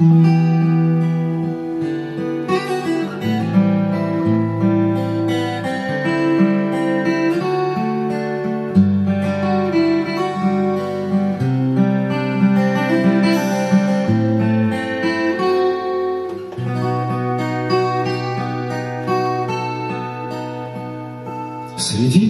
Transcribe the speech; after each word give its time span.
Среди 0.00 0.08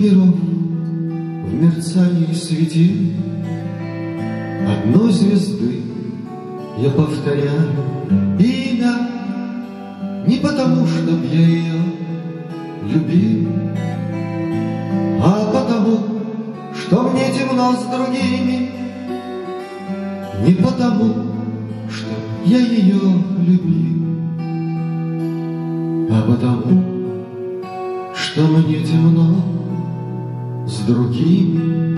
миров 0.00 0.34
в 0.34 1.54
мерцании 1.54 2.34
светил 2.34 3.12
Одной 4.66 5.12
звезды 5.12 5.89
я 6.80 6.90
повторяю 6.90 7.72
имя 8.38 8.92
Не 10.26 10.36
потому, 10.36 10.86
чтоб 10.86 11.22
я 11.30 11.40
ее 11.40 11.82
любил, 12.84 13.48
А 15.22 15.52
потому, 15.52 15.98
что 16.74 17.02
мне 17.02 17.30
темно 17.32 17.72
с 17.72 17.84
другими, 17.84 18.70
Не 20.46 20.54
потому, 20.54 21.12
что 21.90 22.14
я 22.46 22.58
ее 22.58 23.00
любил, 23.38 24.06
А 26.10 26.22
потому, 26.22 26.82
что 28.14 28.40
мне 28.46 28.80
темно 28.84 29.36
с 30.66 30.78
другими. 30.86 31.90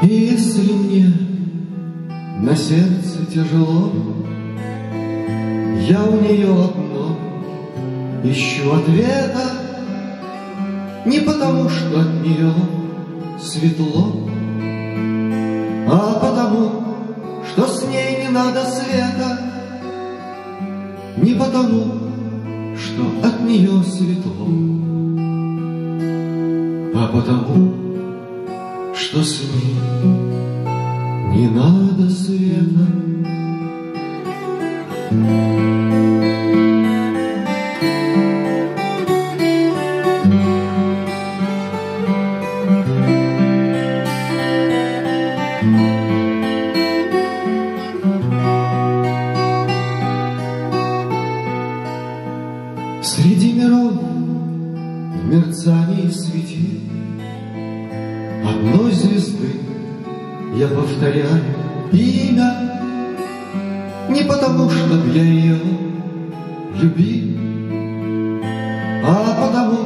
И 0.00 0.06
если 0.06 0.72
мне 0.72 1.12
на 2.40 2.54
сердце 2.54 3.26
тяжело, 3.34 3.92
Я 5.88 6.04
у 6.04 6.20
нее 6.20 6.52
одно 6.52 7.16
ищу 8.22 8.72
ответа, 8.74 9.50
Не 11.04 11.20
потому, 11.20 11.68
что 11.68 12.00
от 12.00 12.22
нее 12.22 12.52
светло, 13.40 14.28
А 15.90 16.20
потому, 16.20 16.84
что 17.50 17.66
с 17.66 17.82
ней 17.88 18.22
не 18.22 18.28
надо 18.28 18.64
света, 18.66 19.40
Не 21.16 21.34
потому, 21.34 21.94
что 22.76 23.26
от 23.26 23.40
нее 23.42 23.82
светло, 23.82 24.46
А 26.94 27.08
потому, 27.08 27.87
что 29.10 29.24
с 29.24 29.40
ней 29.40 29.74
не 31.34 31.48
надо 31.48 32.10
света. 32.10 32.86
Среди 53.02 53.54
миров 53.54 53.94
в 53.94 55.32
мерцании 55.32 56.10
светил 56.10 56.68
я 60.58 60.66
повторяю 60.66 61.44
имя 61.92 62.50
Не 64.08 64.22
потому, 64.24 64.68
чтоб 64.68 65.06
я 65.14 65.22
ее 65.22 65.56
любил, 66.74 67.38
А 69.04 69.46
потому, 69.46 69.78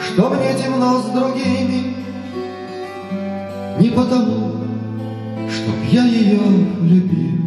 что 0.00 0.30
мне 0.30 0.54
темно 0.54 0.98
с 0.98 1.10
другими, 1.10 1.94
Не 3.80 3.90
потому, 3.90 4.52
чтоб 5.50 5.74
я 5.90 6.04
ее 6.06 6.40
любил, 6.80 7.38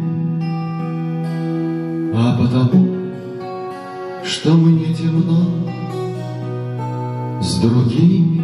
А 2.14 2.38
потому, 2.38 2.96
что 4.22 4.54
мне 4.54 4.94
темно 4.94 5.68
с 7.42 7.56
другими. 7.56 8.36